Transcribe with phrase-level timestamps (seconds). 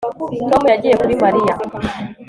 [0.49, 1.53] Tom yagiye kuri Mariya